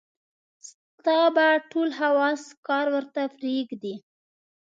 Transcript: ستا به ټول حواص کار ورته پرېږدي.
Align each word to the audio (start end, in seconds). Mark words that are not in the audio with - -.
ستا 0.69 1.19
به 1.35 1.47
ټول 1.69 1.89
حواص 1.99 2.43
کار 2.67 2.85
ورته 2.95 3.21
پرېږدي. 3.37 3.95